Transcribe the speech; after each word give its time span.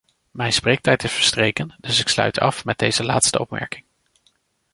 Mijn 0.31 0.53
spreektijd 0.53 1.03
is 1.03 1.11
verstreken 1.11 1.75
dus 1.77 1.99
ik 1.99 2.07
sluit 2.07 2.39
af 2.39 2.65
met 2.65 2.77
deze 2.77 3.03
laatste 3.03 3.39
opmerking. 3.39 3.85